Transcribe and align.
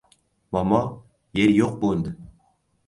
Momo 0.55 0.81
Yer 1.41 1.55
yo‘q 1.59 1.79
bo‘ldi! 1.87 2.17